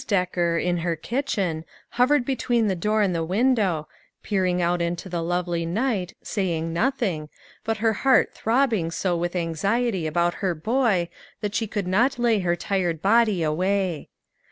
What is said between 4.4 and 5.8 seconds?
out into the lovely